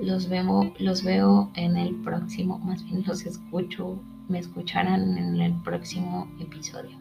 los 0.00 0.28
veo, 0.28 0.72
los 0.78 1.02
veo 1.02 1.50
en 1.54 1.76
el 1.76 1.94
próximo, 1.96 2.58
más 2.60 2.84
bien 2.84 3.02
los 3.06 3.26
escucho, 3.26 3.98
me 4.28 4.38
escucharán 4.38 5.18
en 5.18 5.40
el 5.40 5.52
próximo 5.62 6.28
episodio. 6.38 6.96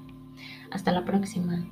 Hasta 0.72 0.92
la 0.92 1.06
próxima. 1.06 1.64